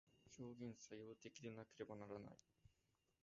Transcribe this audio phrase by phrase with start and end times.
[0.35, 2.31] 表現作用的でなければならない。